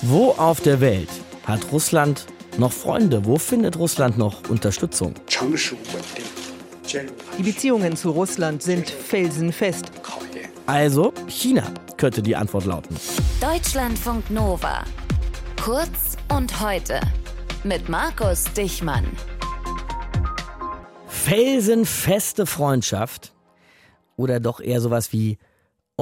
[0.00, 1.08] Wo auf der Welt
[1.44, 2.26] hat Russland
[2.58, 3.24] noch Freunde?
[3.24, 5.14] Wo findet Russland noch Unterstützung?
[7.38, 9.92] Die Beziehungen zu Russland sind felsenfest.
[10.66, 11.64] Also, China
[11.96, 12.96] könnte die Antwort lauten.
[13.40, 14.84] Deutschlandfunk Nova.
[15.62, 17.00] Kurz und heute.
[17.64, 19.06] Mit Markus Dichmann.
[21.06, 23.32] Felsenfeste Freundschaft
[24.16, 25.38] oder doch eher sowas wie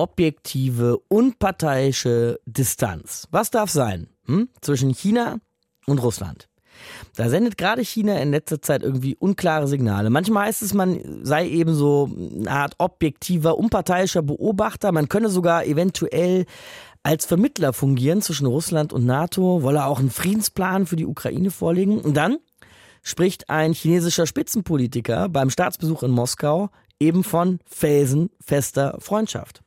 [0.00, 3.28] objektive, unparteiische Distanz.
[3.30, 4.48] Was darf sein hm?
[4.62, 5.36] zwischen China
[5.86, 6.48] und Russland?
[7.14, 10.08] Da sendet gerade China in letzter Zeit irgendwie unklare Signale.
[10.08, 14.90] Manchmal heißt es, man sei eben so eine Art objektiver, unparteiischer Beobachter.
[14.90, 16.46] Man könne sogar eventuell
[17.02, 22.00] als Vermittler fungieren zwischen Russland und NATO, wolle auch einen Friedensplan für die Ukraine vorlegen.
[22.00, 22.38] Und dann
[23.02, 29.62] spricht ein chinesischer Spitzenpolitiker beim Staatsbesuch in Moskau eben von felsenfester Freundschaft.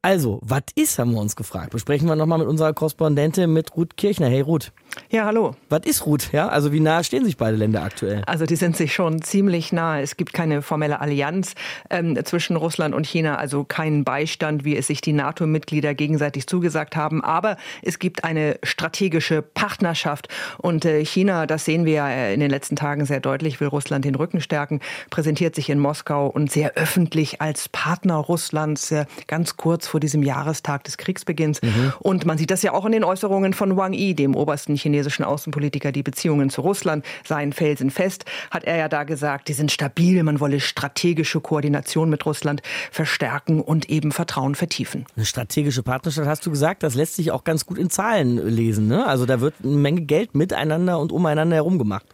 [0.00, 1.70] Also, was ist, haben wir uns gefragt.
[1.70, 4.28] Besprechen wir nochmal mit unserer Korrespondentin, mit Ruth Kirchner.
[4.28, 4.72] Hey Ruth.
[5.10, 5.56] Ja, hallo.
[5.68, 6.32] Was ist Ruth?
[6.32, 8.22] Ja, also wie nah stehen sich beide Länder aktuell?
[8.26, 10.00] Also die sind sich schon ziemlich nah.
[10.00, 11.54] Es gibt keine formelle Allianz
[11.90, 16.94] ähm, zwischen Russland und China, also keinen Beistand, wie es sich die NATO-Mitglieder gegenseitig zugesagt
[16.94, 17.22] haben.
[17.24, 20.28] Aber es gibt eine strategische Partnerschaft.
[20.58, 24.04] Und äh, China, das sehen wir ja in den letzten Tagen sehr deutlich, will Russland
[24.04, 29.56] den Rücken stärken, präsentiert sich in Moskau und sehr öffentlich als Partner Russlands, äh, ganz
[29.56, 31.62] kurz vor diesem Jahrestag des Kriegsbeginns.
[31.62, 31.92] Mhm.
[32.00, 35.24] Und man sieht das ja auch in den Äußerungen von Wang Yi, dem obersten chinesischen
[35.24, 40.22] Außenpolitiker, die Beziehungen zu Russland seien felsenfest, hat er ja da gesagt, die sind stabil,
[40.22, 45.06] man wolle strategische Koordination mit Russland verstärken und eben Vertrauen vertiefen.
[45.16, 48.88] Eine strategische Partnerschaft hast du gesagt, das lässt sich auch ganz gut in Zahlen lesen.
[48.88, 49.06] Ne?
[49.06, 52.06] Also da wird eine Menge Geld miteinander und umeinander herum gemacht.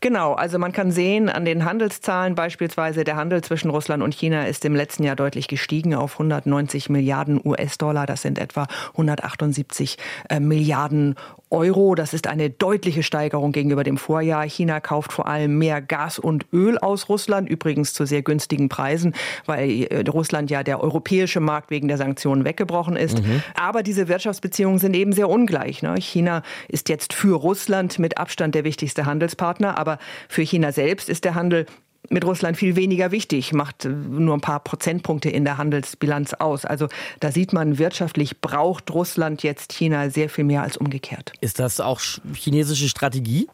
[0.00, 4.46] Genau, also man kann sehen an den Handelszahlen beispielsweise, der Handel zwischen Russland und China
[4.46, 8.06] ist im letzten Jahr deutlich gestiegen auf 190 Milliarden US-Dollar.
[8.06, 9.96] Das sind etwa 178
[10.28, 11.14] äh, Milliarden
[11.50, 11.94] Euro.
[11.94, 14.44] Das ist eine deutliche Steigerung gegenüber dem Vorjahr.
[14.44, 19.14] China kauft vor allem mehr Gas und Öl aus Russland, übrigens zu sehr günstigen Preisen,
[19.46, 23.22] weil äh, Russland ja der europäische Markt wegen der Sanktionen weggebrochen ist.
[23.22, 23.42] Mhm.
[23.54, 25.82] Aber diese Wirtschaftsbeziehungen sind eben sehr ungleich.
[25.82, 25.94] Ne?
[25.98, 31.24] China ist jetzt für Russland mit Abstand der wichtigste Handelspartner, aber für China selbst ist
[31.24, 31.66] der Handel
[32.10, 36.64] mit Russland viel weniger wichtig, macht nur ein paar Prozentpunkte in der Handelsbilanz aus.
[36.64, 36.88] Also
[37.20, 41.32] da sieht man, wirtschaftlich braucht Russland jetzt China sehr viel mehr als umgekehrt.
[41.40, 42.00] Ist das auch
[42.34, 43.48] chinesische Strategie?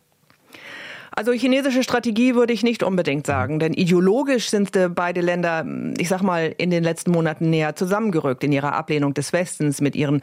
[1.15, 5.67] Also chinesische Strategie würde ich nicht unbedingt sagen, denn ideologisch sind beide Länder,
[5.99, 9.95] ich sag mal, in den letzten Monaten näher zusammengerückt in ihrer Ablehnung des Westens mit
[9.95, 10.23] ihren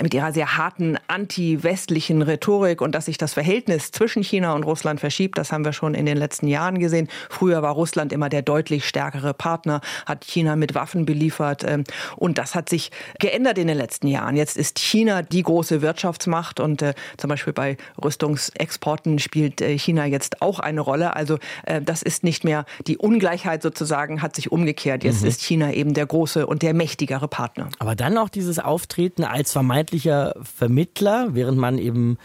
[0.00, 5.00] mit ihrer sehr harten anti-westlichen Rhetorik und dass sich das Verhältnis zwischen China und Russland
[5.00, 7.08] verschiebt, das haben wir schon in den letzten Jahren gesehen.
[7.28, 11.82] Früher war Russland immer der deutlich stärkere Partner, hat China mit Waffen beliefert ähm,
[12.16, 14.36] und das hat sich geändert in den letzten Jahren.
[14.36, 20.06] Jetzt ist China die große Wirtschaftsmacht und äh, zum Beispiel bei Rüstungsexporten spielt äh, China
[20.06, 21.16] jetzt auch eine Rolle.
[21.16, 25.04] Also äh, das ist nicht mehr die Ungleichheit sozusagen hat sich umgekehrt.
[25.04, 25.28] Jetzt mhm.
[25.28, 27.68] ist China eben der große und der mächtigere Partner.
[27.78, 32.18] Aber dann auch dieses Auftreten als vermeintlich vermeintlicher Vermittler, während man eben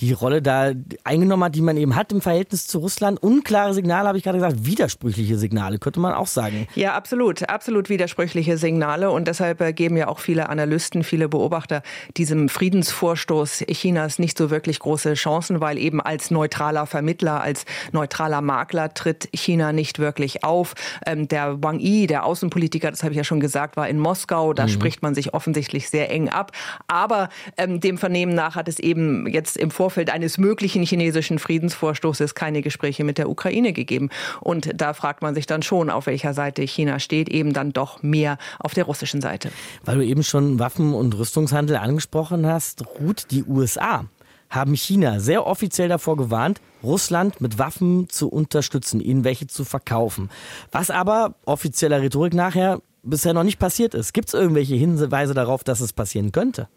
[0.00, 0.72] die Rolle da
[1.04, 3.22] eingenommen hat, die man eben hat im Verhältnis zu Russland.
[3.22, 6.66] Unklare Signale, habe ich gerade gesagt, widersprüchliche Signale, könnte man auch sagen.
[6.74, 9.10] Ja, absolut, absolut widersprüchliche Signale.
[9.10, 11.82] Und deshalb äh, geben ja auch viele Analysten, viele Beobachter
[12.16, 18.42] diesem Friedensvorstoß Chinas nicht so wirklich große Chancen, weil eben als neutraler Vermittler, als neutraler
[18.42, 20.74] Makler tritt China nicht wirklich auf.
[21.06, 24.52] Ähm, der Wang Yi, der Außenpolitiker, das habe ich ja schon gesagt, war in Moskau.
[24.52, 24.68] Da mhm.
[24.68, 26.52] spricht man sich offensichtlich sehr eng ab.
[26.86, 31.38] Aber ähm, dem Vernehmen nach hat es eben jetzt im Vor Vorfeld eines möglichen chinesischen
[31.38, 34.10] Friedensvorstoßes keine Gespräche mit der Ukraine gegeben.
[34.40, 38.02] Und da fragt man sich dann schon, auf welcher Seite China steht, eben dann doch
[38.02, 39.52] mehr auf der russischen Seite.
[39.84, 44.06] Weil du eben schon Waffen- und Rüstungshandel angesprochen hast, ruht die USA
[44.48, 50.30] haben China sehr offiziell davor gewarnt, Russland mit Waffen zu unterstützen, ihnen welche zu verkaufen.
[50.70, 54.12] Was aber offizieller Rhetorik nachher bisher noch nicht passiert ist.
[54.12, 56.68] Gibt es irgendwelche Hinweise darauf, dass es passieren könnte?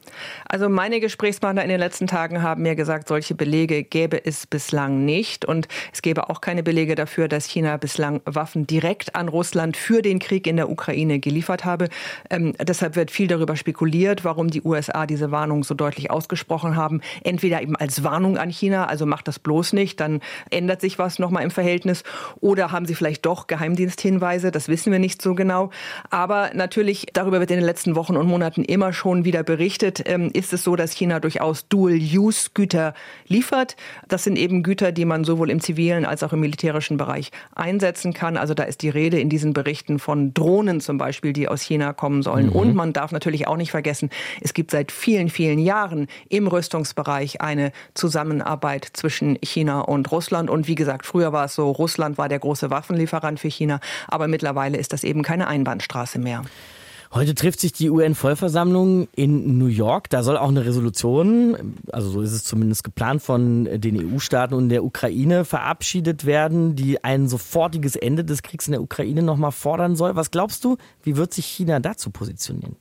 [0.47, 5.05] Also meine Gesprächspartner in den letzten Tagen haben mir gesagt, solche Belege gäbe es bislang
[5.05, 5.45] nicht.
[5.45, 10.01] Und es gäbe auch keine Belege dafür, dass China bislang Waffen direkt an Russland für
[10.01, 11.89] den Krieg in der Ukraine geliefert habe.
[12.29, 17.01] Ähm, deshalb wird viel darüber spekuliert, warum die USA diese Warnung so deutlich ausgesprochen haben.
[17.23, 20.21] Entweder eben als Warnung an China, also macht das bloß nicht, dann
[20.51, 22.03] ändert sich was nochmal im Verhältnis.
[22.39, 25.71] Oder haben sie vielleicht doch Geheimdiensthinweise, das wissen wir nicht so genau.
[26.09, 30.29] Aber natürlich, darüber wird in den letzten Wochen und Monaten immer schon wieder berichtet, ähm,
[30.33, 32.93] ist es so, dass China durchaus Dual-Use-Güter
[33.27, 33.75] liefert.
[34.07, 38.13] Das sind eben Güter, die man sowohl im zivilen als auch im militärischen Bereich einsetzen
[38.13, 38.37] kann.
[38.37, 41.93] Also da ist die Rede in diesen Berichten von Drohnen zum Beispiel, die aus China
[41.93, 42.47] kommen sollen.
[42.47, 42.53] Mhm.
[42.53, 44.09] Und man darf natürlich auch nicht vergessen,
[44.41, 50.49] es gibt seit vielen, vielen Jahren im Rüstungsbereich eine Zusammenarbeit zwischen China und Russland.
[50.49, 54.27] Und wie gesagt, früher war es so, Russland war der große Waffenlieferant für China, aber
[54.27, 56.41] mittlerweile ist das eben keine Einbahnstraße mehr.
[57.11, 60.11] Heute trifft sich die UN-Vollversammlung in New York.
[60.11, 64.69] Da soll auch eine Resolution, also so ist es zumindest geplant, von den EU-Staaten und
[64.69, 69.95] der Ukraine verabschiedet werden, die ein sofortiges Ende des Kriegs in der Ukraine nochmal fordern
[69.95, 70.15] soll.
[70.15, 72.75] Was glaubst du, wie wird sich China dazu positionieren?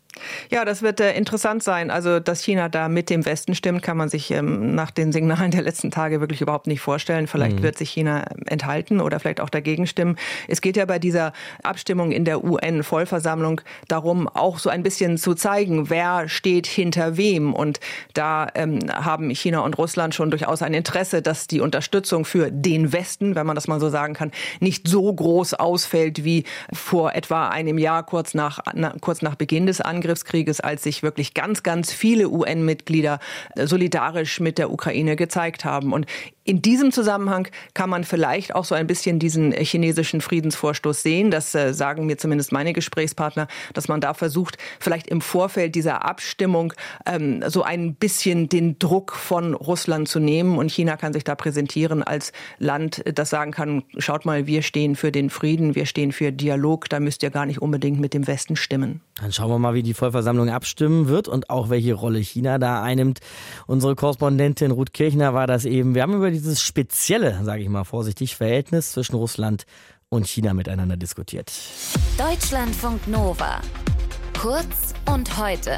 [0.51, 1.91] Ja, das wird äh, interessant sein.
[1.91, 5.51] Also, dass China da mit dem Westen stimmt, kann man sich ähm, nach den Signalen
[5.51, 7.27] der letzten Tage wirklich überhaupt nicht vorstellen.
[7.27, 7.63] Vielleicht mhm.
[7.63, 10.17] wird sich China enthalten oder vielleicht auch dagegen stimmen.
[10.47, 11.33] Es geht ja bei dieser
[11.63, 17.55] Abstimmung in der UN-Vollversammlung darum, auch so ein bisschen zu zeigen, wer steht hinter wem.
[17.55, 17.81] Und
[18.15, 22.93] da ähm, haben China und Russland schon durchaus ein Interesse, dass die Unterstützung für den
[22.93, 24.31] Westen, wenn man das mal so sagen kann,
[24.61, 29.67] nicht so groß ausfällt wie vor etwa einem Jahr kurz nach, na, kurz nach Beginn
[29.67, 30.08] des Angriffs.
[30.09, 33.19] Angriffskrieges, als sich wirklich ganz, ganz viele UN-Mitglieder
[33.57, 35.93] äh, solidarisch mit der Ukraine gezeigt haben.
[35.93, 36.07] Und
[36.49, 41.31] in diesem Zusammenhang kann man vielleicht auch so ein bisschen diesen äh, chinesischen Friedensvorstoß sehen.
[41.31, 46.07] Das äh, sagen mir zumindest meine Gesprächspartner, dass man da versucht, vielleicht im Vorfeld dieser
[46.07, 46.73] Abstimmung
[47.05, 50.57] ähm, so ein bisschen den Druck von Russland zu nehmen.
[50.57, 54.97] Und China kann sich da präsentieren als Land, das sagen kann, schaut mal, wir stehen
[54.97, 58.27] für den Frieden, wir stehen für Dialog, da müsst ihr gar nicht unbedingt mit dem
[58.27, 59.03] Westen stimmen.
[59.21, 62.83] Dann schauen wir mal, wie die Vollversammlung abstimmen wird und auch welche Rolle China da
[62.83, 63.19] einnimmt.
[63.67, 65.95] Unsere Korrespondentin Ruth Kirchner war das eben.
[65.95, 69.65] Wir haben über dieses spezielle, sage ich mal vorsichtig, Verhältnis zwischen Russland
[70.09, 71.53] und China miteinander diskutiert.
[72.17, 73.61] Deutschlandfunk Nova.
[74.39, 75.77] Kurz und heute.